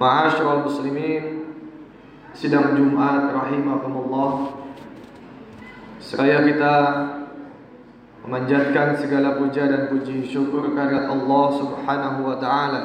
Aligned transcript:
Ma'asyiral 0.00 0.66
muslimin 0.66 1.24
Sidang 2.34 2.74
Jumat 2.74 3.30
rahimakumullah 3.30 4.58
Seraya 6.02 6.44
kita 6.44 6.74
memanjatkan 8.24 8.96
segala 8.96 9.36
puja 9.36 9.68
dan 9.68 9.92
puji 9.92 10.24
syukur 10.24 10.72
kehadirat 10.72 11.12
Allah 11.12 11.44
Subhanahu 11.60 12.20
wa 12.24 12.36
taala. 12.40 12.82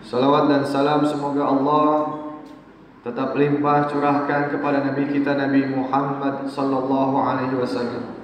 Salawat 0.00 0.48
dan 0.48 0.62
salam 0.64 1.04
semoga 1.04 1.44
Allah 1.44 1.88
tetap 3.04 3.36
limpah 3.36 3.92
curahkan 3.92 4.48
kepada 4.48 4.80
nabi 4.88 5.12
kita 5.12 5.36
Nabi 5.36 5.68
Muhammad 5.68 6.48
sallallahu 6.48 7.16
alaihi 7.20 7.56
wasallam. 7.60 8.16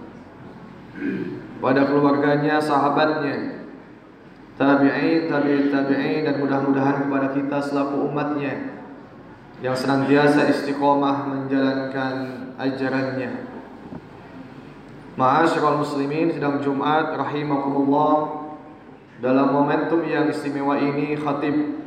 Pada 1.60 1.84
keluarganya, 1.84 2.56
sahabatnya, 2.56 3.59
tabi'in, 4.60 5.32
tabi'in, 5.32 5.72
tabi'in 5.72 6.28
dan 6.28 6.36
mudah-mudahan 6.36 7.08
kepada 7.08 7.32
kita 7.32 7.58
selaku 7.64 8.04
umatnya 8.12 8.76
yang 9.64 9.72
senantiasa 9.72 10.52
istiqomah 10.52 11.24
menjalankan 11.32 12.16
ajarannya. 12.60 13.48
Ma'asyiral 15.16 15.80
muslimin 15.80 16.36
sedang 16.36 16.60
Jumat 16.60 17.16
rahimakumullah 17.16 18.44
dalam 19.24 19.48
momentum 19.52 20.04
yang 20.04 20.28
istimewa 20.28 20.76
ini 20.76 21.16
khatib 21.16 21.80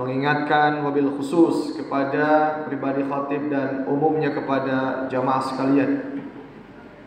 mengingatkan 0.00 0.80
wabil 0.80 1.16
khusus 1.20 1.76
kepada 1.76 2.60
pribadi 2.66 3.04
khatib 3.04 3.52
dan 3.52 3.84
umumnya 3.84 4.32
kepada 4.32 5.08
jamaah 5.12 5.44
sekalian. 5.44 6.24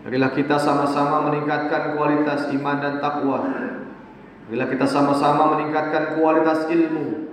Marilah 0.06 0.32
kita 0.34 0.56
sama-sama 0.62 1.30
meningkatkan 1.30 1.98
kualitas 1.98 2.48
iman 2.54 2.78
dan 2.80 3.04
takwa 3.04 3.67
Bila 4.48 4.64
kita 4.72 4.88
sama-sama 4.88 5.60
meningkatkan 5.60 6.16
kualitas 6.16 6.72
ilmu 6.72 7.28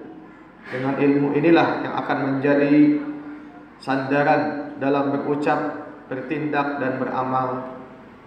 Dengan 0.67 0.99
ilmu 0.99 1.31
inilah 1.39 1.87
yang 1.87 1.95
akan 1.95 2.19
menjadi 2.35 2.99
sandaran 3.79 4.75
dalam 4.83 5.15
berucap, 5.15 5.87
bertindak 6.11 6.83
dan 6.83 6.99
beramal 6.99 7.79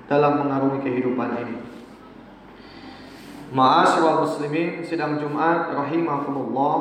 Dalam 0.08 0.40
mengarungi 0.40 0.88
kehidupan 0.88 1.30
ini. 1.44 1.58
Ma'asyiral 3.52 4.24
muslimin 4.24 4.84
sidang 4.88 5.20
Jumat 5.20 5.72
rahimahumullah 5.76 6.80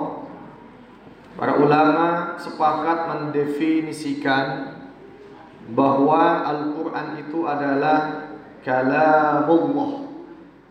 Para 1.36 1.58
ulama 1.58 2.39
sepakat 2.39 2.98
mendefinisikan 3.12 4.78
bahwa 5.75 6.47
Al-Quran 6.47 7.27
itu 7.27 7.45
adalah 7.45 8.30
kalamullah 8.62 10.05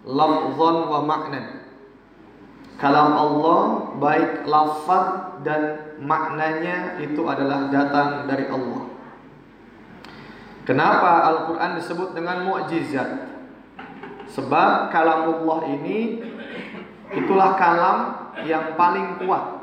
lafzan 0.06 0.78
wa 0.86 1.00
maknan. 1.02 1.46
Kalam 2.76 3.12
Allah 3.16 3.62
baik 3.98 4.46
lafaz 4.46 5.40
dan 5.42 5.96
maknanya 6.04 7.00
itu 7.02 7.24
adalah 7.26 7.72
datang 7.72 8.30
dari 8.30 8.52
Allah. 8.52 8.92
Kenapa 10.66 11.30
Al-Quran 11.30 11.72
disebut 11.78 12.10
dengan 12.18 12.42
mu'jizat 12.44 13.32
sebab 14.34 14.90
kalamullah 14.90 15.64
ini 15.70 16.20
itulah 17.14 17.54
kalam 17.56 17.98
yang 18.44 18.76
paling 18.76 19.24
kuat. 19.24 19.56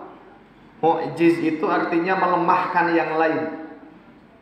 Mu'jiz 0.82 1.38
itu 1.38 1.62
artinya 1.68 2.16
melemahkan 2.18 2.96
yang 2.96 3.14
lain. 3.20 3.42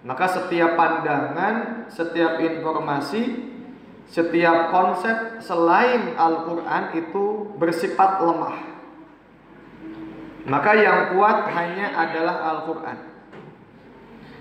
Maka 0.01 0.25
setiap 0.25 0.79
pandangan, 0.81 1.85
setiap 1.93 2.41
informasi 2.41 3.50
setiap 4.11 4.75
konsep 4.75 5.39
selain 5.39 6.19
Al-Quran 6.19 6.85
itu 6.99 7.55
bersifat 7.57 8.19
lemah. 8.19 8.59
Maka 10.51 10.73
yang 10.75 11.15
kuat 11.15 11.47
hanya 11.55 11.95
adalah 11.95 12.37
Al-Quran. 12.55 12.99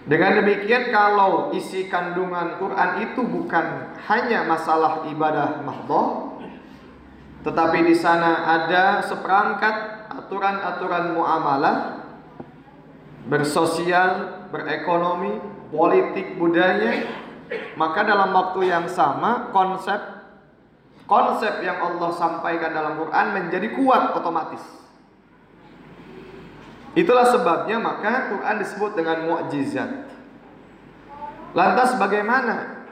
Dengan 0.10 0.42
demikian 0.42 0.90
kalau 0.90 1.54
isi 1.54 1.86
kandungan 1.86 2.58
Quran 2.58 2.90
itu 3.06 3.22
bukan 3.22 3.94
hanya 4.10 4.42
masalah 4.42 5.06
ibadah 5.06 5.62
mahdoh, 5.62 6.42
tetapi 7.46 7.86
di 7.86 7.94
sana 7.94 8.42
ada 8.58 9.06
seperangkat 9.06 10.10
aturan-aturan 10.10 11.14
muamalah, 11.14 11.78
bersosial, 13.30 14.50
berekonomi, 14.50 15.38
politik, 15.70 16.42
budaya, 16.42 17.06
maka 17.78 18.06
dalam 18.06 18.30
waktu 18.34 18.70
yang 18.70 18.86
sama 18.86 19.50
konsep 19.50 20.20
konsep 21.10 21.66
yang 21.66 21.82
Allah 21.82 22.14
sampaikan 22.14 22.70
dalam 22.70 23.02
Quran 23.02 23.26
menjadi 23.34 23.68
kuat 23.74 24.14
otomatis. 24.14 24.62
Itulah 26.94 27.26
sebabnya 27.34 27.82
maka 27.82 28.30
Quran 28.34 28.56
disebut 28.62 28.92
dengan 28.94 29.18
mukjizat. 29.26 29.90
Lantas 31.58 31.98
bagaimana 31.98 32.86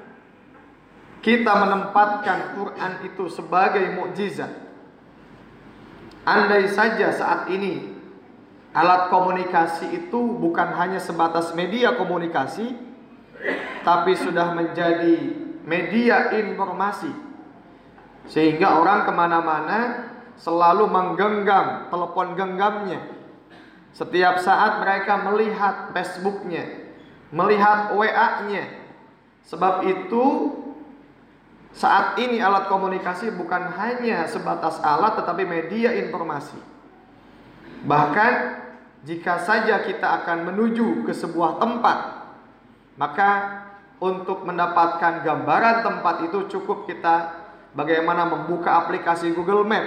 kita 1.22 1.54
menempatkan 1.54 2.58
Quran 2.58 2.92
itu 3.06 3.30
sebagai 3.30 3.86
mukjizat? 3.94 4.50
Andai 6.26 6.68
saja 6.74 7.14
saat 7.14 7.54
ini 7.54 7.94
alat 8.74 9.10
komunikasi 9.14 9.94
itu 9.94 10.20
bukan 10.38 10.74
hanya 10.78 11.02
sebatas 11.02 11.54
media 11.58 11.98
komunikasi, 11.98 12.87
tapi 13.88 14.20
sudah 14.20 14.52
menjadi 14.52 15.16
media 15.64 16.36
informasi. 16.36 17.08
Sehingga 18.28 18.84
orang 18.84 19.08
ke 19.08 19.12
mana-mana 19.16 19.80
selalu 20.36 20.92
menggenggam 20.92 21.88
telepon 21.88 22.36
genggamnya. 22.36 23.00
Setiap 23.96 24.44
saat 24.44 24.84
mereka 24.84 25.24
melihat 25.24 25.96
Facebooknya 25.96 26.84
melihat 27.32 27.92
WA-nya 27.92 28.88
sebab 29.44 29.84
itu 29.84 30.24
saat 31.76 32.16
ini 32.20 32.40
alat 32.40 32.72
komunikasi 32.72 33.36
bukan 33.36 33.72
hanya 33.76 34.28
sebatas 34.28 34.80
alat 34.84 35.16
tetapi 35.20 35.44
media 35.48 35.96
informasi. 35.96 36.60
Bahkan 37.88 38.34
jika 39.08 39.40
saja 39.44 39.84
kita 39.88 40.24
akan 40.24 40.52
menuju 40.52 41.08
ke 41.08 41.16
sebuah 41.16 41.60
tempat 41.64 42.28
maka 42.98 43.64
untuk 43.98 44.46
mendapatkan 44.46 45.26
gambaran 45.26 45.82
tempat 45.82 46.16
itu 46.30 46.46
cukup 46.58 46.86
kita 46.86 47.34
bagaimana 47.74 48.30
membuka 48.30 48.86
aplikasi 48.86 49.34
Google 49.34 49.66
Map. 49.66 49.86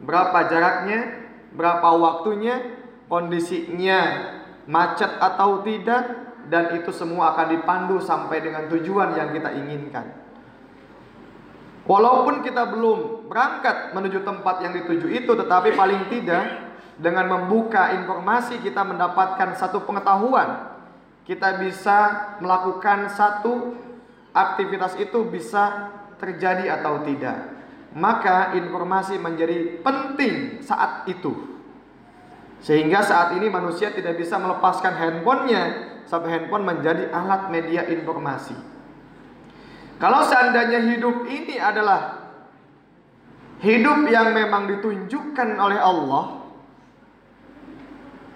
Berapa 0.00 0.48
jaraknya, 0.48 1.28
berapa 1.56 1.88
waktunya, 1.96 2.60
kondisinya 3.08 4.00
macet 4.68 5.08
atau 5.18 5.64
tidak 5.64 6.30
dan 6.52 6.76
itu 6.76 6.92
semua 6.92 7.36
akan 7.36 7.46
dipandu 7.56 7.96
sampai 8.00 8.44
dengan 8.44 8.68
tujuan 8.68 9.16
yang 9.16 9.32
kita 9.32 9.50
inginkan. 9.56 10.06
Walaupun 11.88 12.44
kita 12.44 12.70
belum 12.70 13.26
berangkat 13.26 13.96
menuju 13.96 14.22
tempat 14.22 14.62
yang 14.62 14.76
dituju 14.76 15.10
itu 15.10 15.32
tetapi 15.32 15.74
paling 15.74 16.06
tidak 16.12 16.70
dengan 17.00 17.26
membuka 17.26 17.96
informasi 17.96 18.60
kita 18.60 18.84
mendapatkan 18.84 19.56
satu 19.56 19.82
pengetahuan 19.88 20.69
kita 21.30 21.62
bisa 21.62 21.98
melakukan 22.42 23.06
satu 23.14 23.78
aktivitas 24.34 24.98
itu 24.98 25.22
bisa 25.30 25.94
terjadi 26.18 26.74
atau 26.82 27.06
tidak. 27.06 27.54
Maka 27.94 28.58
informasi 28.58 29.14
menjadi 29.14 29.78
penting 29.78 30.58
saat 30.58 31.06
itu. 31.06 31.30
Sehingga 32.66 33.06
saat 33.06 33.38
ini 33.38 33.46
manusia 33.46 33.94
tidak 33.94 34.18
bisa 34.18 34.42
melepaskan 34.42 34.98
handphonenya 34.98 35.62
sampai 36.10 36.34
handphone 36.34 36.66
menjadi 36.66 37.14
alat 37.14 37.46
media 37.54 37.86
informasi. 37.86 38.58
Kalau 40.02 40.26
seandainya 40.26 40.82
hidup 40.82 41.30
ini 41.30 41.62
adalah 41.62 42.26
hidup 43.62 44.02
yang 44.10 44.34
memang 44.34 44.66
ditunjukkan 44.66 45.48
oleh 45.62 45.78
Allah, 45.78 46.39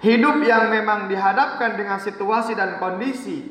Hidup 0.05 0.37
yang 0.45 0.69
memang 0.69 1.09
dihadapkan 1.09 1.81
dengan 1.81 1.97
situasi 1.97 2.53
dan 2.53 2.77
kondisi. 2.77 3.41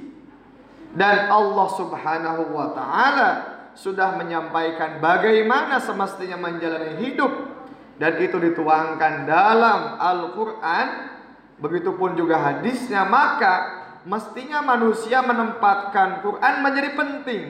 Dan 0.94 1.26
Allah 1.26 1.68
Subhanahu 1.74 2.54
wa 2.54 2.70
taala 2.70 3.30
sudah 3.74 4.14
menyampaikan 4.14 5.02
bagaimana 5.02 5.82
semestinya 5.82 6.38
menjalani 6.38 7.02
hidup. 7.02 7.50
Dan 7.98 8.22
itu 8.22 8.38
dituangkan 8.38 9.26
dalam 9.26 9.98
Al-Qur'an. 9.98 11.10
Begitupun 11.58 12.14
juga 12.14 12.38
hadisnya 12.38 13.02
maka 13.02 13.82
mestinya 14.06 14.62
manusia 14.62 15.26
menempatkan 15.26 16.22
Quran 16.22 16.54
menjadi 16.62 16.90
penting. 16.94 17.42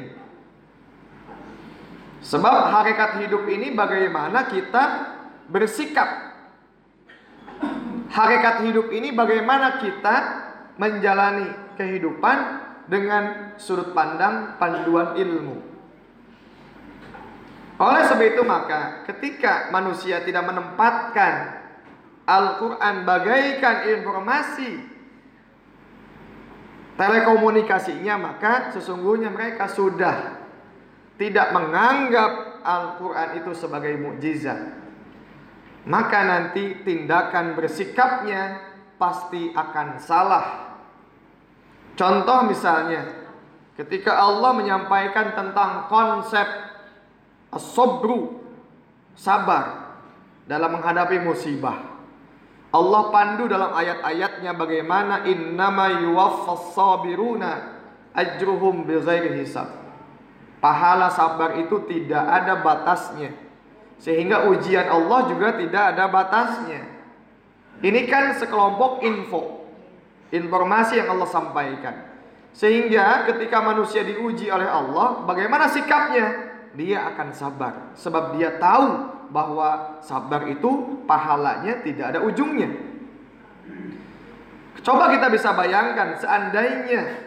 Sebab 2.25 2.73
hakikat 2.73 3.21
hidup 3.21 3.45
ini 3.53 3.77
bagaimana 3.77 4.49
kita 4.49 5.13
bersikap 5.53 6.34
hakikat 8.11 8.65
hidup 8.69 8.93
ini 8.93 9.15
bagaimana 9.15 9.81
kita 9.81 10.17
menjalani 10.77 11.49
kehidupan 11.79 12.39
dengan 12.91 13.55
sudut 13.57 13.97
pandang 13.97 14.61
panduan 14.61 15.17
ilmu. 15.17 15.57
Oleh 17.75 18.03
sebab 18.07 18.23
itu 18.23 18.43
maka 18.47 19.03
ketika 19.09 19.73
manusia 19.75 20.23
tidak 20.23 20.47
menempatkan 20.47 21.65
Al-Quran 22.25 23.03
bagaikan 23.03 23.77
informasi 23.99 24.79
telekomunikasinya 26.95 28.15
maka 28.15 28.71
sesungguhnya 28.79 29.29
mereka 29.35 29.67
sudah 29.67 30.39
tidak 31.19 31.51
menganggap 31.51 32.63
Al-Quran 32.63 33.43
itu 33.43 33.51
sebagai 33.59 33.99
mukjizat. 33.99 34.84
Maka 35.85 36.19
nanti 36.25 36.81
tindakan 36.81 37.53
bersikapnya 37.53 38.61
pasti 38.97 39.53
akan 39.53 39.89
salah. 40.01 40.47
Contoh 41.95 42.49
misalnya, 42.49 43.05
ketika 43.77 44.17
Allah 44.17 44.57
menyampaikan 44.57 45.37
tentang 45.37 45.87
konsep 45.93 46.49
as-sabru, 47.53 48.41
sabar 49.15 49.95
dalam 50.49 50.81
menghadapi 50.81 51.21
musibah. 51.21 51.95
Allah 52.75 53.03
pandu 53.15 53.47
dalam 53.47 53.71
ayat-ayatnya 53.71 54.51
bagaimana 54.59 55.23
innama 55.31 56.03
yuwaffas 56.03 56.75
sabiruna 56.75 57.79
ajruhum 58.11 58.83
bighairi 58.83 59.39
hisab. 59.39 59.71
Pahala 60.59 61.13
sabar 61.13 61.61
itu 61.61 61.87
tidak 61.87 62.25
ada 62.25 62.59
batasnya. 62.59 63.44
Sehingga 64.05 64.53
ujian 64.53 64.85
Allah 64.85 65.33
juga 65.33 65.57
tidak 65.57 65.97
ada 65.97 66.05
batasnya. 66.13 66.85
Ini 67.81 68.05
kan 68.05 68.37
sekelompok 68.37 69.01
info. 69.01 69.65
Informasi 70.29 71.01
yang 71.01 71.17
Allah 71.17 71.29
sampaikan. 71.33 71.95
Sehingga 72.53 73.25
ketika 73.33 73.65
manusia 73.65 74.05
diuji 74.05 74.53
oleh 74.53 74.69
Allah, 74.69 75.25
bagaimana 75.25 75.73
sikapnya? 75.73 76.53
Dia 76.75 77.07
akan 77.15 77.29
sabar 77.31 77.95
sebab 77.95 78.35
dia 78.35 78.59
tahu 78.59 79.15
bahwa 79.31 80.03
sabar 80.03 80.43
itu 80.51 81.01
pahalanya 81.07 81.81
tidak 81.87 82.13
ada 82.13 82.21
ujungnya. 82.27 82.67
Coba 84.83 85.15
kita 85.15 85.31
bisa 85.31 85.55
bayangkan 85.55 86.19
seandainya 86.19 87.25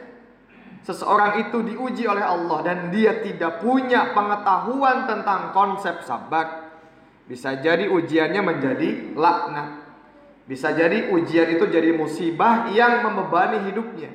seseorang 0.84 1.48
itu 1.48 1.64
diuji 1.64 2.06
oleh 2.06 2.22
Allah 2.22 2.60
dan 2.64 2.78
dia 2.92 3.24
tidak 3.24 3.64
punya 3.64 4.12
pengetahuan 4.12 5.08
tentang 5.08 5.56
konsep 5.56 6.04
sabar, 6.04 6.67
bisa 7.28 7.60
jadi 7.60 7.92
ujiannya 7.92 8.42
menjadi 8.42 8.90
laknat. 9.14 9.86
Bisa 10.48 10.72
jadi 10.72 11.12
ujian 11.12 11.60
itu 11.60 11.68
jadi 11.68 11.92
musibah 11.92 12.72
yang 12.72 13.04
membebani 13.04 13.68
hidupnya. 13.68 14.10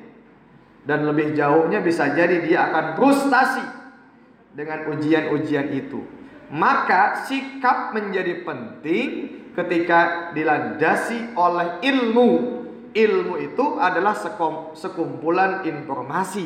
Dan 0.83 1.05
lebih 1.05 1.37
jauhnya 1.37 1.79
bisa 1.79 2.11
jadi 2.11 2.41
dia 2.41 2.73
akan 2.73 2.85
frustasi 2.97 3.65
dengan 4.57 4.89
ujian-ujian 4.89 5.69
itu 5.71 6.01
maka 6.53 7.25
sikap 7.25 7.97
menjadi 7.97 8.45
penting 8.45 9.09
ketika 9.57 10.31
dilandasi 10.37 11.33
oleh 11.33 11.81
ilmu. 11.81 12.61
Ilmu 12.93 13.41
itu 13.41 13.65
adalah 13.81 14.13
sekumpulan 14.77 15.65
informasi. 15.65 16.45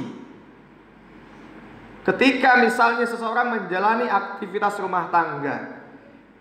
Ketika 2.07 2.63
misalnya 2.63 3.03
seseorang 3.03 3.51
menjalani 3.51 4.07
aktivitas 4.07 4.79
rumah 4.79 5.11
tangga, 5.11 5.76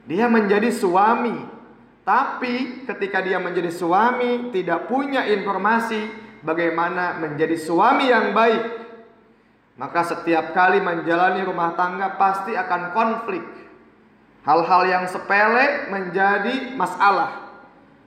dia 0.06 0.30
menjadi 0.30 0.70
suami, 0.70 1.34
tapi 2.06 2.86
ketika 2.86 3.20
dia 3.20 3.42
menjadi 3.42 3.74
suami 3.74 4.54
tidak 4.54 4.86
punya 4.86 5.26
informasi 5.26 6.06
bagaimana 6.46 7.18
menjadi 7.18 7.58
suami 7.58 8.08
yang 8.08 8.30
baik, 8.30 8.64
maka 9.76 10.00
setiap 10.06 10.54
kali 10.54 10.78
menjalani 10.78 11.42
rumah 11.42 11.74
tangga 11.74 12.14
pasti 12.14 12.54
akan 12.54 12.94
konflik 12.94 13.44
Hal-hal 14.46 14.82
yang 14.86 15.04
sepele 15.10 15.90
menjadi 15.90 16.78
masalah. 16.78 17.50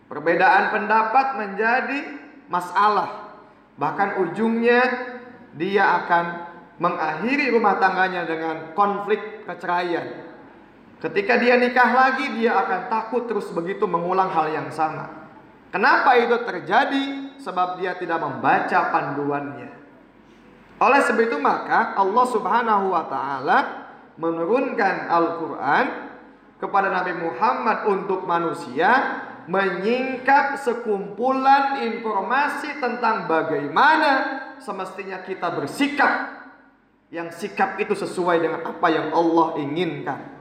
Perbedaan 0.08 0.72
pendapat 0.72 1.36
menjadi 1.36 2.00
masalah. 2.48 3.36
Bahkan 3.76 4.24
ujungnya 4.24 4.82
dia 5.60 5.84
akan 6.00 6.26
mengakhiri 6.80 7.52
rumah 7.52 7.76
tangganya 7.84 8.24
dengan 8.24 8.72
konflik 8.72 9.44
keceraian. 9.44 10.29
Ketika 11.00 11.40
dia 11.40 11.56
nikah 11.56 11.96
lagi, 11.96 12.28
dia 12.36 12.60
akan 12.60 12.92
takut 12.92 13.24
terus 13.24 13.48
begitu 13.56 13.88
mengulang 13.88 14.28
hal 14.28 14.52
yang 14.52 14.68
sama. 14.68 15.32
Kenapa 15.72 16.20
itu 16.20 16.36
terjadi? 16.44 17.06
Sebab 17.40 17.80
dia 17.80 17.96
tidak 17.96 18.20
membaca 18.20 18.92
panduannya. 18.92 19.72
Oleh 20.80 21.02
sebab 21.04 21.24
itu 21.28 21.38
maka 21.40 21.96
Allah 21.96 22.26
Subhanahu 22.28 22.92
wa 22.92 23.04
taala 23.08 23.58
menurunkan 24.20 25.08
Al-Qur'an 25.08 25.86
kepada 26.60 26.92
Nabi 26.92 27.16
Muhammad 27.16 27.88
untuk 27.88 28.28
manusia 28.28 29.24
menyingkap 29.48 30.60
sekumpulan 30.60 31.84
informasi 31.84 32.80
tentang 32.80 33.28
bagaimana 33.28 34.12
semestinya 34.60 35.24
kita 35.24 35.52
bersikap 35.56 36.44
yang 37.10 37.32
sikap 37.32 37.80
itu 37.80 37.96
sesuai 37.96 38.38
dengan 38.44 38.62
apa 38.68 38.88
yang 38.92 39.12
Allah 39.16 39.58
inginkan. 39.60 40.39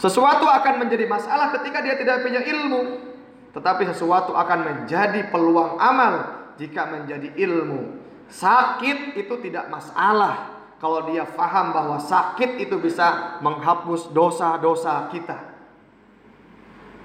Sesuatu 0.00 0.48
akan 0.48 0.80
menjadi 0.80 1.04
masalah 1.04 1.52
ketika 1.60 1.84
dia 1.84 1.92
tidak 2.00 2.24
punya 2.24 2.40
ilmu, 2.40 3.04
tetapi 3.52 3.84
sesuatu 3.84 4.32
akan 4.32 4.58
menjadi 4.64 5.28
peluang 5.28 5.76
amal 5.76 6.40
jika 6.56 6.88
menjadi 6.88 7.36
ilmu. 7.36 8.00
Sakit 8.32 9.20
itu 9.20 9.34
tidak 9.44 9.68
masalah, 9.68 10.56
kalau 10.80 11.04
dia 11.04 11.28
faham 11.28 11.76
bahwa 11.76 12.00
sakit 12.00 12.64
itu 12.64 12.80
bisa 12.80 13.36
menghapus 13.44 14.08
dosa-dosa 14.16 15.12
kita. 15.12 15.36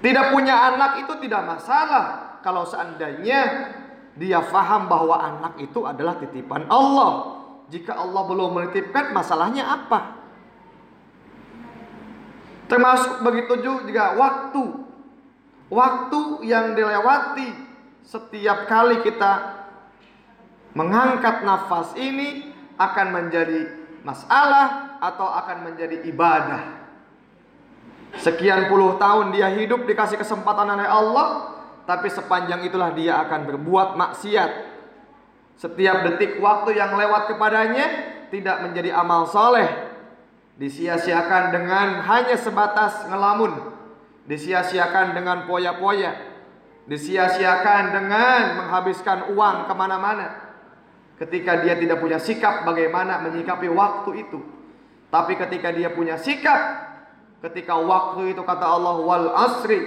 Tidak 0.00 0.32
punya 0.32 0.56
anak 0.72 1.04
itu 1.04 1.20
tidak 1.20 1.44
masalah 1.44 2.40
kalau 2.40 2.64
seandainya 2.64 3.68
dia 4.16 4.40
faham 4.40 4.88
bahwa 4.88 5.20
anak 5.20 5.60
itu 5.60 5.84
adalah 5.84 6.16
titipan 6.16 6.64
Allah. 6.72 7.44
Jika 7.68 7.92
Allah 7.92 8.22
belum 8.24 8.56
menitipkan, 8.56 9.12
masalahnya 9.12 9.68
apa? 9.68 10.15
Termasuk 12.66 13.22
begitu 13.22 13.62
juga 13.62 14.18
waktu. 14.18 14.86
Waktu 15.66 16.46
yang 16.46 16.78
dilewati 16.78 17.50
setiap 18.06 18.70
kali 18.70 19.02
kita 19.02 19.66
mengangkat 20.78 21.42
nafas 21.42 21.94
ini 21.98 22.54
akan 22.78 23.06
menjadi 23.10 23.74
masalah 24.06 24.98
atau 25.02 25.26
akan 25.26 25.66
menjadi 25.66 26.06
ibadah. 26.06 26.62
Sekian 28.22 28.70
puluh 28.70 28.94
tahun 28.96 29.34
dia 29.34 29.50
hidup 29.50 29.84
dikasih 29.90 30.22
kesempatan 30.22 30.70
oleh 30.70 30.86
Allah, 30.86 31.58
tapi 31.82 32.06
sepanjang 32.08 32.62
itulah 32.62 32.94
dia 32.94 33.18
akan 33.26 33.50
berbuat 33.50 33.98
maksiat. 33.98 34.50
Setiap 35.58 36.06
detik 36.06 36.38
waktu 36.38 36.78
yang 36.78 36.94
lewat 36.94 37.34
kepadanya 37.34 37.86
tidak 38.30 38.62
menjadi 38.62 38.94
amal 38.94 39.26
soleh, 39.26 39.66
disia-siakan 40.56 41.52
dengan 41.52 42.00
hanya 42.04 42.36
sebatas 42.40 43.04
ngelamun, 43.08 43.52
disia-siakan 44.24 45.12
dengan 45.12 45.44
poya-poya, 45.44 46.16
disia-siakan 46.88 47.92
dengan 47.92 48.40
menghabiskan 48.64 49.36
uang 49.36 49.68
ke 49.68 49.74
mana-mana. 49.76 50.28
Ketika 51.16 51.64
dia 51.64 51.80
tidak 51.80 52.00
punya 52.00 52.20
sikap 52.20 52.68
bagaimana 52.68 53.24
menyikapi 53.24 53.72
waktu 53.72 54.28
itu. 54.28 54.40
Tapi 55.08 55.32
ketika 55.40 55.72
dia 55.72 55.88
punya 55.88 56.20
sikap, 56.20 56.60
ketika 57.40 57.72
waktu 57.80 58.36
itu 58.36 58.42
kata 58.44 58.66
Allah 58.68 59.00
wal 59.00 59.28
asri 59.32 59.80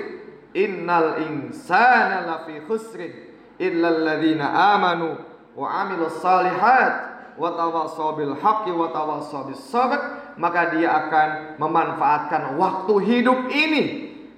innal 0.57 1.21
insana 1.21 2.25
lafi 2.25 2.65
khusrin 2.65 3.29
illal 3.61 4.01
ladzina 4.01 4.73
amanu 4.73 5.21
wa 5.53 5.67
amilus 5.85 6.17
salihat 6.17 6.93
wa 7.37 7.53
tawassaw 7.53 8.17
bil 8.17 8.33
haqqi 8.33 8.73
wa 8.73 8.89
tawassaw 8.89 9.45
bis 9.51 9.61
sabr 9.69 10.18
maka 10.39 10.71
dia 10.71 10.87
akan 10.87 11.59
memanfaatkan 11.59 12.55
waktu 12.55 12.93
hidup 13.03 13.51
ini 13.51 13.83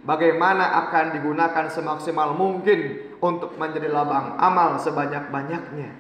bagaimana 0.02 0.82
akan 0.86 1.14
digunakan 1.14 1.70
semaksimal 1.70 2.34
mungkin 2.34 3.14
untuk 3.22 3.54
menjadi 3.62 3.86
labang 3.86 4.34
amal 4.42 4.82
sebanyak-banyaknya. 4.82 5.94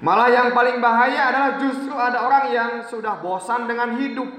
Malah 0.00 0.28
yang 0.32 0.48
paling 0.56 0.80
bahaya 0.80 1.28
adalah 1.28 1.50
justru 1.60 1.92
ada 1.92 2.24
orang 2.24 2.44
yang 2.48 2.70
sudah 2.88 3.20
bosan 3.20 3.68
dengan 3.68 4.00
hidup. 4.00 4.30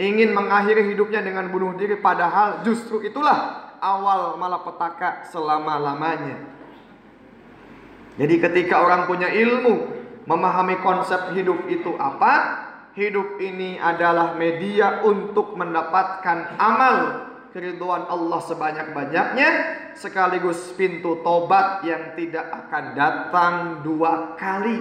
Ingin 0.00 0.34
mengakhiri 0.34 0.90
hidupnya 0.90 1.22
dengan 1.22 1.52
bunuh 1.52 1.78
diri 1.78 2.00
padahal 2.00 2.66
justru 2.66 3.04
itulah 3.04 3.70
awal 3.78 4.40
malapetaka 4.40 5.30
selama-lamanya. 5.30 6.50
Jadi 8.16 8.34
ketika 8.42 8.80
orang 8.80 9.06
punya 9.06 9.28
ilmu, 9.28 9.92
memahami 10.24 10.80
konsep 10.80 11.30
hidup 11.36 11.68
itu 11.68 11.94
apa? 12.00 12.71
Hidup 12.92 13.40
ini 13.40 13.80
adalah 13.80 14.36
media 14.36 15.00
untuk 15.00 15.56
mendapatkan 15.56 16.60
amal 16.60 16.96
keriduan 17.48 18.04
Allah 18.04 18.40
sebanyak-banyaknya 18.44 19.50
sekaligus 19.96 20.76
pintu 20.76 21.24
tobat 21.24 21.84
yang 21.88 22.12
tidak 22.12 22.52
akan 22.52 22.84
datang 22.92 23.54
dua 23.80 24.36
kali. 24.36 24.76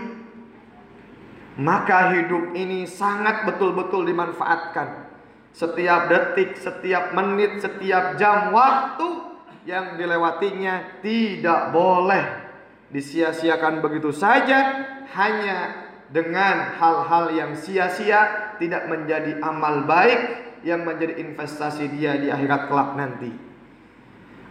Maka 1.55 2.15
hidup 2.19 2.51
ini 2.51 2.83
sangat 2.83 3.47
betul-betul 3.47 4.03
dimanfaatkan. 4.03 5.07
Setiap 5.55 6.11
detik, 6.11 6.59
setiap 6.59 7.15
menit, 7.15 7.63
setiap 7.63 8.19
jam 8.19 8.51
waktu 8.51 9.07
yang 9.63 9.95
dilewatinya 9.95 10.99
tidak 10.99 11.71
boleh 11.75 12.23
disia-siakan 12.91 13.79
begitu 13.79 14.11
saja 14.11 14.83
hanya 15.15 15.90
dengan 16.11 16.75
hal-hal 16.75 17.31
yang 17.31 17.51
sia-sia 17.55 18.53
tidak 18.59 18.85
menjadi 18.91 19.39
amal 19.39 19.87
baik 19.87 20.51
yang 20.67 20.83
menjadi 20.83 21.17
investasi 21.23 21.87
dia 21.95 22.19
di 22.19 22.27
akhirat 22.27 22.67
kelak 22.67 22.99
nanti. 22.99 23.31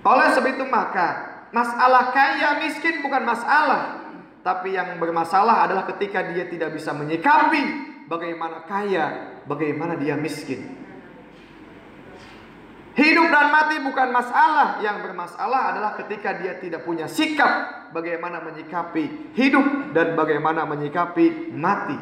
Oleh 0.01 0.29
sebab 0.33 0.57
itu 0.57 0.65
maka 0.67 1.09
masalah 1.53 2.11
kaya 2.17 2.65
miskin 2.65 3.05
bukan 3.05 3.23
masalah, 3.29 4.01
tapi 4.41 4.73
yang 4.73 4.97
bermasalah 4.97 5.69
adalah 5.69 5.85
ketika 5.93 6.33
dia 6.33 6.49
tidak 6.49 6.73
bisa 6.73 6.97
menyikapi 6.97 7.63
bagaimana 8.09 8.65
kaya, 8.65 9.37
bagaimana 9.45 10.01
dia 10.01 10.17
miskin. 10.17 10.80
Hidup 13.01 13.33
dan 13.33 13.49
mati 13.49 13.81
bukan 13.81 14.13
masalah, 14.13 14.77
yang 14.85 15.01
bermasalah 15.01 15.73
adalah 15.73 15.97
ketika 16.05 16.37
dia 16.37 16.61
tidak 16.61 16.85
punya 16.85 17.09
sikap 17.09 17.89
bagaimana 17.97 18.45
menyikapi 18.45 19.33
hidup 19.33 19.97
dan 19.97 20.13
bagaimana 20.13 20.69
menyikapi 20.69 21.49
mati. 21.57 21.97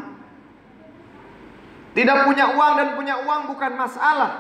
Tidak 1.95 2.19
punya 2.27 2.51
uang 2.51 2.73
dan 2.83 2.89
punya 2.99 3.15
uang 3.23 3.47
bukan 3.47 3.79
masalah. 3.79 4.31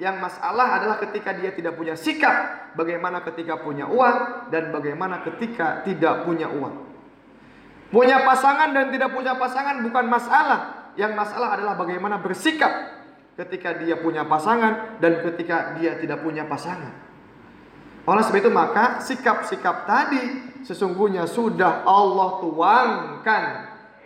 Yang 0.00 0.16
masalah 0.16 0.80
adalah 0.80 0.96
ketika 1.04 1.36
dia 1.36 1.52
tidak 1.52 1.76
punya 1.76 1.92
sikap, 1.92 2.72
bagaimana 2.72 3.20
ketika 3.20 3.60
punya 3.60 3.84
uang 3.84 4.48
dan 4.48 4.72
bagaimana 4.72 5.20
ketika 5.20 5.84
tidak 5.84 6.24
punya 6.24 6.48
uang. 6.48 6.80
Punya 7.92 8.24
pasangan 8.24 8.72
dan 8.72 8.88
tidak 8.88 9.12
punya 9.12 9.36
pasangan 9.36 9.84
bukan 9.84 10.08
masalah. 10.08 10.92
Yang 10.96 11.12
masalah 11.12 11.60
adalah 11.60 11.76
bagaimana 11.76 12.16
bersikap 12.24 12.95
ketika 13.36 13.76
dia 13.76 14.00
punya 14.00 14.24
pasangan 14.24 14.98
dan 14.98 15.20
ketika 15.20 15.76
dia 15.76 16.00
tidak 16.00 16.24
punya 16.24 16.48
pasangan. 16.48 16.92
Oleh 18.06 18.22
sebab 18.22 18.38
itu 18.38 18.50
maka 18.54 19.02
sikap-sikap 19.02 19.84
tadi 19.84 20.54
sesungguhnya 20.62 21.28
sudah 21.28 21.84
Allah 21.84 22.38
tuangkan. 22.40 23.44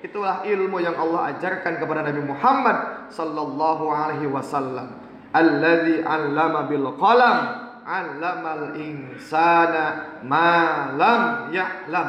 Itulah 0.00 0.42
ilmu 0.48 0.80
yang 0.80 0.96
Allah 0.96 1.36
ajarkan 1.36 1.76
kepada 1.76 2.00
Nabi 2.08 2.24
Muhammad 2.24 2.76
sallallahu 3.12 3.84
alaihi 3.92 4.24
wasallam. 4.32 4.96
Alladzi 5.36 6.00
'allama 6.00 6.64
bil 6.64 6.88
qalam 6.96 7.36
'allamal 7.84 8.72
insana 8.80 10.16
ma 10.24 10.90
lam 10.96 11.52
ya'lam. 11.52 12.08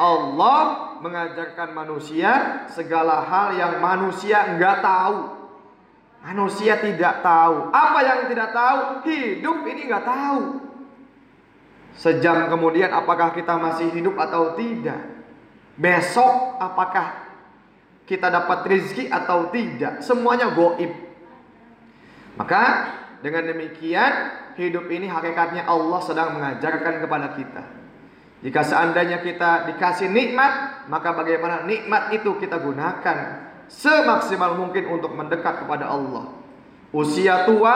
Allah 0.00 0.60
mengajarkan 1.04 1.76
manusia 1.76 2.64
segala 2.72 3.20
hal 3.28 3.52
yang 3.60 3.84
manusia 3.84 4.56
enggak 4.56 4.80
tahu. 4.80 5.41
Manusia 6.22 6.78
tidak 6.78 7.18
tahu. 7.26 7.74
Apa 7.74 7.98
yang 8.06 8.30
tidak 8.30 8.54
tahu? 8.54 9.02
Hidup 9.10 9.58
ini 9.66 9.90
nggak 9.90 10.06
tahu. 10.06 10.42
Sejam 11.98 12.46
kemudian 12.48 12.88
apakah 12.94 13.34
kita 13.34 13.58
masih 13.58 13.90
hidup 13.90 14.16
atau 14.16 14.54
tidak? 14.54 15.02
Besok 15.74 16.62
apakah 16.62 17.26
kita 18.06 18.30
dapat 18.30 18.64
rezeki 18.70 19.10
atau 19.10 19.50
tidak? 19.50 20.00
Semuanya 20.00 20.54
goib. 20.54 20.94
Maka 22.38 22.62
dengan 23.20 23.44
demikian 23.50 24.12
hidup 24.56 24.88
ini 24.88 25.10
hakikatnya 25.10 25.66
Allah 25.66 26.00
sedang 26.06 26.38
mengajarkan 26.38 27.02
kepada 27.02 27.28
kita. 27.34 27.62
Jika 28.42 28.62
seandainya 28.66 29.22
kita 29.22 29.70
dikasih 29.70 30.10
nikmat, 30.10 30.86
maka 30.90 31.14
bagaimana 31.14 31.62
nikmat 31.62 32.10
itu 32.10 32.34
kita 32.42 32.58
gunakan 32.58 33.18
semaksimal 33.72 34.60
mungkin 34.60 34.84
untuk 34.92 35.16
mendekat 35.16 35.64
kepada 35.64 35.88
Allah. 35.88 36.28
Usia 36.92 37.48
tua, 37.48 37.74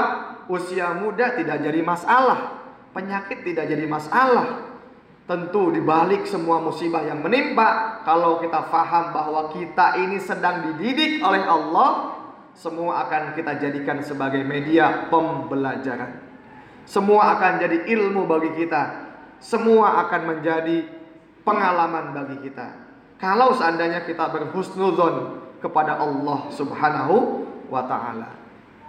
usia 0.52 0.92
muda 0.92 1.32
tidak 1.32 1.64
jadi 1.64 1.80
masalah. 1.80 2.60
Penyakit 2.92 3.44
tidak 3.44 3.64
jadi 3.72 3.88
masalah. 3.88 4.76
Tentu 5.26 5.74
dibalik 5.74 6.22
semua 6.28 6.62
musibah 6.62 7.02
yang 7.02 7.18
menimpa, 7.18 8.00
kalau 8.06 8.38
kita 8.38 8.70
faham 8.70 9.10
bahwa 9.10 9.50
kita 9.50 9.98
ini 9.98 10.22
sedang 10.22 10.70
dididik 10.70 11.18
oleh 11.18 11.42
Allah, 11.42 12.14
semua 12.54 13.02
akan 13.08 13.34
kita 13.34 13.58
jadikan 13.58 13.98
sebagai 14.06 14.46
media 14.46 15.10
pembelajaran. 15.10 16.22
Semua 16.86 17.34
akan 17.34 17.58
jadi 17.58 17.90
ilmu 17.90 18.30
bagi 18.30 18.54
kita. 18.54 19.10
Semua 19.42 20.06
akan 20.06 20.22
menjadi 20.30 20.86
pengalaman 21.42 22.14
bagi 22.14 22.46
kita. 22.46 22.86
Kalau 23.18 23.50
seandainya 23.58 24.06
kita 24.06 24.30
berhusnuzon 24.30 25.45
kepada 25.60 26.00
Allah 26.00 26.50
Subhanahu 26.52 27.46
wa 27.72 27.82
taala. 27.84 28.28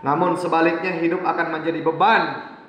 Namun 0.05 0.38
sebaliknya 0.38 0.93
hidup 1.01 1.25
akan 1.25 1.57
menjadi 1.57 1.81
beban, 1.81 2.24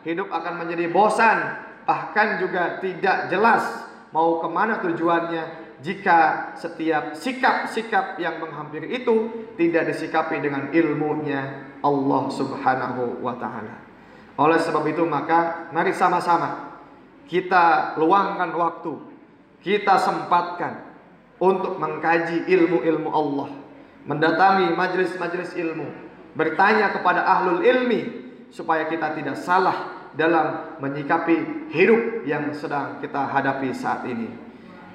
hidup 0.06 0.32
akan 0.32 0.64
menjadi 0.64 0.88
bosan, 0.88 1.38
bahkan 1.84 2.40
juga 2.40 2.80
tidak 2.80 3.28
jelas 3.28 3.64
mau 4.12 4.40
ke 4.40 4.48
mana 4.48 4.80
tujuannya 4.80 5.68
jika 5.78 6.50
setiap 6.58 7.14
sikap-sikap 7.14 8.18
yang 8.18 8.42
menghampiri 8.42 8.98
itu 8.98 9.46
tidak 9.54 9.94
disikapi 9.94 10.42
dengan 10.42 10.72
ilmunya 10.72 11.70
Allah 11.84 12.22
Subhanahu 12.32 13.22
wa 13.22 13.36
taala. 13.36 13.76
Oleh 14.38 14.58
sebab 14.58 14.86
itu 14.88 15.04
maka 15.04 15.70
mari 15.74 15.92
sama-sama 15.92 16.80
kita 17.28 17.94
luangkan 18.00 18.50
waktu, 18.56 18.92
kita 19.60 20.00
sempatkan 20.00 20.88
untuk 21.38 21.76
mengkaji 21.76 22.48
ilmu-ilmu 22.48 23.10
Allah 23.12 23.48
mendatangi 24.06 24.74
majelis-majelis 24.76 25.56
ilmu, 25.58 25.86
bertanya 26.38 26.94
kepada 26.94 27.26
ahlul 27.26 27.64
ilmi 27.64 28.28
supaya 28.54 28.86
kita 28.86 29.16
tidak 29.18 29.36
salah 29.40 30.08
dalam 30.18 30.78
menyikapi 30.82 31.70
hidup 31.70 32.26
yang 32.26 32.50
sedang 32.50 32.98
kita 32.98 33.28
hadapi 33.28 33.70
saat 33.70 34.06
ini. 34.08 34.30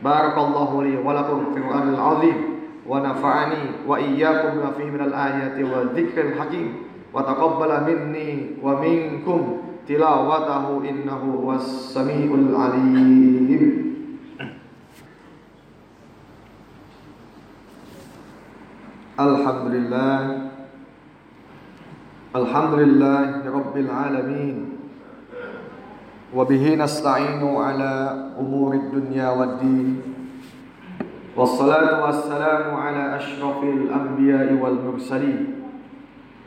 Barakallahu 0.03 0.83
li 0.83 0.99
wa 0.99 1.15
lakum 1.15 1.55
fil 1.55 1.63
Qur'anil 1.63 1.99
azim 1.99 2.37
wa 2.83 2.99
nafa'ani 2.99 3.87
wa 3.87 3.95
iyyakum 3.95 4.59
bima 4.59 4.75
fihi 4.75 4.89
minal 4.91 5.15
ayati 5.15 5.63
wa 5.63 5.87
dzikril 5.95 6.35
hakim 6.35 6.91
wa 7.15 7.23
taqabbala 7.23 7.87
minni 7.87 8.59
wa 8.59 8.83
minkum 8.83 9.63
tilawatahu 9.87 10.83
innahu 10.83 11.47
was 11.47 11.63
samiul 11.95 12.51
alim. 12.51 13.92
الحمد 19.23 19.65
لله 19.75 20.19
الحمد 22.35 22.73
لله 22.73 23.27
رب 23.45 23.75
العالمين. 23.77 24.55
وبه 26.33 26.63
نستعين 26.75 27.43
على 27.45 27.93
أمور 28.39 28.73
الدنيا 28.73 29.29
والدين. 29.29 30.01
والصلاة 31.37 32.05
والسلام 32.05 32.75
على 32.75 33.15
أشرف 33.15 33.63
الأنبياء 33.63 34.53
والمرسلين. 34.53 35.41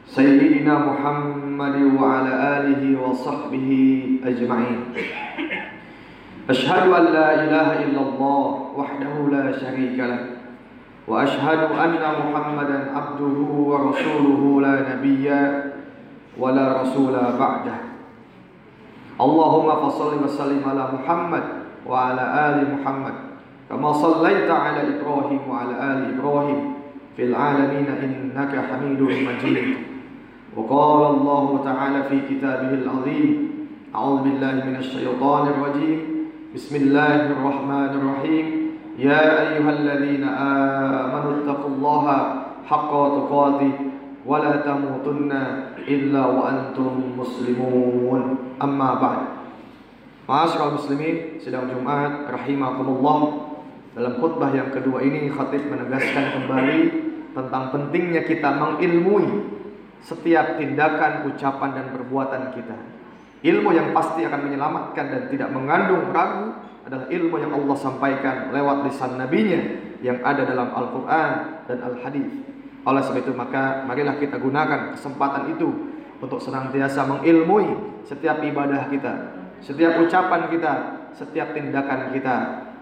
سيدنا 0.07 0.75
محمد 0.79 1.77
وعلى 2.03 2.33
آله 2.59 2.83
وصحبه 3.03 3.71
أجمعين. 4.25 4.81
أشهد 6.51 6.85
أن 6.91 7.05
لا 7.15 7.29
إله 7.47 7.69
إلا 7.85 8.01
الله 8.01 8.47
وحده 8.77 9.15
لا 9.31 9.47
شريك 9.55 9.99
له. 9.99 10.36
وأشهد 11.09 11.59
أن 11.59 12.03
محمدا 12.19 12.79
عبده 12.97 13.39
ورسوله 13.71 14.61
لا 14.61 14.75
نبي 14.95 15.27
ولا 16.39 16.83
رسول 16.83 17.15
بعده. 17.39 17.77
اللهم 19.21 19.69
فصل 19.89 20.25
وسلم 20.25 20.63
على 20.67 20.85
محمد 20.93 21.43
وعلى 21.87 22.25
آل 22.49 22.57
محمد 22.75 23.15
كما 23.71 23.93
صليت 23.93 24.51
على 24.51 24.81
إبراهيم 24.99 25.41
وعلى 25.51 25.75
آل 25.93 26.19
إبراهيم 26.19 26.75
في 27.17 27.23
العالمين 27.25 27.87
إنك 27.87 28.53
حميد 28.69 29.01
مجيد. 29.01 29.77
وقال 30.57 31.01
الله 31.17 31.61
تعالى 31.65 32.03
في 32.03 32.17
كتابه 32.31 32.71
العظيم 32.83 33.51
أعوذ 33.95 34.19
بالله 34.23 34.55
من 34.69 34.77
الشيطان 34.77 35.49
الرجيم. 35.49 36.01
بسم 36.55 36.77
الله 36.77 37.17
الرحمن 37.33 37.91
الرحيم. 38.01 38.66
يا 39.00 39.24
أيها 39.42 39.72
الذين 39.72 40.24
آمنوا 40.24 41.32
اتقوا 41.42 41.72
الله 41.76 42.06
حق 42.66 42.92
تقاته 42.92 43.74
ولا 44.26 44.54
تموتن 44.62 45.32
إلا 45.88 46.24
وأنتم 46.26 46.94
مسلمون 47.18 48.22
أما 48.62 48.90
بعد 48.94 49.22
Ma'asyiral 50.32 50.80
muslimin 50.80 51.44
sidang 51.44 51.68
Jumat 51.68 52.30
rahimakumullah 52.30 53.20
dalam 53.92 54.16
khutbah 54.22 54.54
yang 54.56 54.72
kedua 54.72 55.04
ini 55.04 55.28
khatib 55.28 55.68
menegaskan 55.68 56.40
kembali 56.40 56.80
tentang 57.36 57.64
pentingnya 57.76 58.24
kita 58.24 58.56
mengilmui 58.56 59.28
setiap 60.00 60.56
tindakan, 60.56 61.28
ucapan 61.28 61.70
dan 61.76 61.86
perbuatan 61.92 62.54
kita. 62.56 62.78
Ilmu 63.44 63.70
yang 63.76 63.92
pasti 63.92 64.24
akan 64.24 64.40
menyelamatkan 64.48 65.06
dan 65.10 65.22
tidak 65.28 65.50
mengandung 65.52 66.14
ragu 66.16 66.54
adalah 66.87 67.11
ilmu 67.11 67.35
yang 67.43 67.51
Allah 67.51 67.77
sampaikan 67.77 68.55
lewat 68.55 68.87
lisan 68.87 69.19
nabinya 69.19 69.59
yang 69.99 70.23
ada 70.23 70.47
dalam 70.47 70.71
Al-Quran 70.71 71.31
dan 71.67 71.79
Al-Hadis. 71.83 72.31
Oleh 72.87 73.03
sebab 73.03 73.27
itu 73.27 73.35
maka 73.35 73.83
marilah 73.83 74.15
kita 74.23 74.39
gunakan 74.39 74.95
kesempatan 74.95 75.51
itu 75.59 75.67
untuk 76.23 76.39
senantiasa 76.39 77.03
mengilmui 77.11 77.99
setiap 78.07 78.39
ibadah 78.39 78.87
kita, 78.87 79.35
setiap 79.59 79.99
ucapan 79.99 80.47
kita, 80.47 80.73
setiap 81.11 81.51
tindakan 81.51 82.15
kita. 82.15 82.37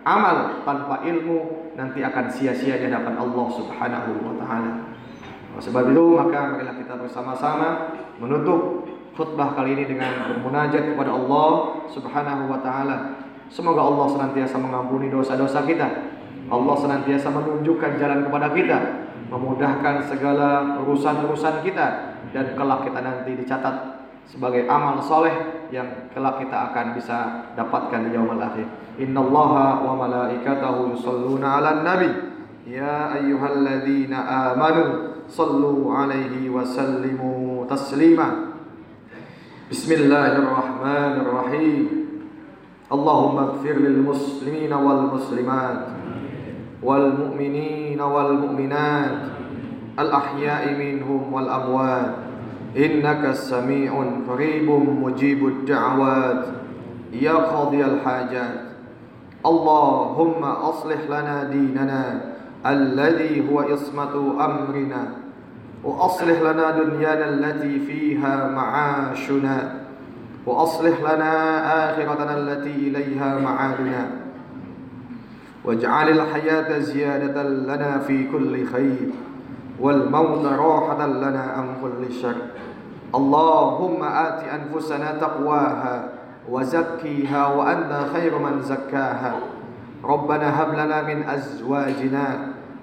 Amal 0.04 0.60
tanpa 0.68 1.00
ilmu 1.00 1.72
nanti 1.80 2.04
akan 2.04 2.28
sia-sia 2.28 2.76
di 2.76 2.92
hadapan 2.92 3.16
Allah 3.16 3.46
Subhanahu 3.56 4.10
wa 4.20 4.34
taala. 4.36 4.72
Sebab 5.64 5.96
itu 5.96 6.04
maka 6.12 6.52
marilah 6.52 6.76
kita 6.76 7.00
bersama-sama 7.00 7.96
menutup 8.20 8.84
khutbah 9.16 9.56
kali 9.56 9.80
ini 9.80 9.88
dengan 9.88 10.28
bermunajat 10.28 10.92
kepada 10.92 11.08
Allah 11.08 11.48
Subhanahu 11.88 12.52
wa 12.52 12.60
taala. 12.60 12.96
Semoga 13.54 13.86
Allah 13.86 14.10
senantiasa 14.10 14.58
mengampuni 14.58 15.14
dosa-dosa 15.14 15.62
kita. 15.62 15.86
Allah 16.50 16.74
senantiasa 16.74 17.30
menunjukkan 17.30 18.02
jalan 18.02 18.26
kepada 18.26 18.50
kita, 18.50 19.06
memudahkan 19.30 20.10
segala 20.10 20.74
urusan-urusan 20.82 21.62
kita 21.62 22.18
dan 22.34 22.58
kelak 22.58 22.82
kita 22.82 22.98
nanti 22.98 23.38
dicatat 23.38 24.02
sebagai 24.26 24.66
amal 24.66 24.98
soleh 24.98 25.62
yang 25.70 26.10
kelak 26.10 26.42
kita 26.42 26.74
akan 26.74 26.98
bisa 26.98 27.46
dapatkan 27.54 28.10
di 28.10 28.18
yaumul 28.18 28.42
akhir. 28.42 28.66
Innallaha 28.98 29.86
wa 29.86 30.02
malaikatahu 30.02 30.98
yusalluna 30.98 31.62
'alan 31.62 31.86
nabi. 31.86 32.10
Ya 32.66 33.14
ayyuhalladzina 33.14 34.50
amanu 34.50 35.22
sallu 35.30 35.94
'alaihi 35.94 36.50
wa 36.50 36.66
sallimu 36.66 37.70
taslima. 37.70 38.58
Bismillahirrahmanirrahim. 39.70 42.03
اللهم 42.94 43.38
اغفر 43.38 43.72
للمسلمين 43.72 44.72
والمسلمات 44.72 45.78
والمؤمنين 46.82 48.00
والمؤمنات 48.00 49.18
الأحياء 49.98 50.74
منهم 50.78 51.32
والأموات 51.32 52.14
إنك 52.76 53.32
سميع 53.32 53.92
قريب 54.28 54.70
مجيب 55.02 55.46
الدعوات 55.46 56.44
يا 57.12 57.32
قاضي 57.32 57.84
الحاجات 57.84 58.60
اللهم 59.46 60.44
أصلح 60.44 61.00
لنا 61.08 61.44
ديننا 61.44 62.20
الذي 62.66 63.50
هو 63.50 63.60
عصمة 63.60 64.14
أمرنا 64.44 65.02
وأصلح 65.84 66.40
لنا 66.40 66.70
دنيانا 66.70 67.28
التي 67.28 67.78
فيها 67.78 68.48
معاشنا 68.48 69.83
وأصلح 70.46 71.00
لنا 71.00 71.32
آخرتنا 71.90 72.38
التي 72.38 72.70
إليها 72.70 73.38
معادنا. 73.38 74.10
واجعل 75.64 76.08
الحياة 76.08 76.78
زيادة 76.78 77.42
لنا 77.42 77.98
في 77.98 78.26
كل 78.32 78.66
خير 78.66 79.08
والموت 79.80 80.44
راحة 80.46 81.06
لنا 81.06 81.42
عن 81.56 81.66
كل 81.82 82.12
شر. 82.12 82.36
اللهم 83.14 84.04
آت 84.04 84.40
أنفسنا 84.44 85.12
تقواها 85.20 86.08
وزكيها 86.50 87.46
وأنت 87.46 87.92
خير 88.12 88.38
من 88.38 88.62
زكاها. 88.62 89.34
ربنا 90.04 90.62
هب 90.62 90.70
لنا 90.72 91.02
من 91.02 91.28
أزواجنا 91.28 92.26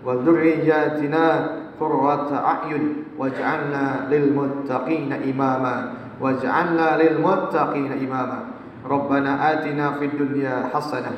وذرياتنا 0.06 1.50
قرة 1.80 2.30
أعين 2.46 2.96
واجعلنا 3.18 4.08
للمتقين 4.10 5.14
إماما. 5.14 5.94
واجعلنا 6.22 6.88
للمتقين 7.02 7.92
إماما. 8.06 8.40
ربنا 8.86 9.32
آتنا 9.54 9.92
في 9.92 10.06
الدنيا 10.06 10.70
حسنة 10.74 11.12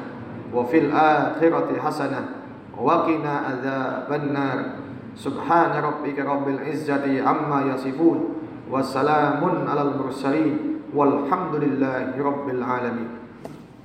وفي 0.54 0.78
الآخرة 0.78 1.70
حسنة 1.80 2.22
وقنا 2.78 3.34
عذاب 3.48 4.10
النار. 4.22 4.60
سبحان 5.16 5.84
ربك 5.84 6.20
رب 6.20 6.48
العزة 6.48 7.06
عما 7.28 7.60
يصفون 7.76 8.20
وسلام 8.72 9.42
على 9.70 9.82
المرسلين 9.82 10.58
والحمد 10.96 11.54
لله 11.56 12.18
رب 12.18 12.50
العالمين. 12.50 13.10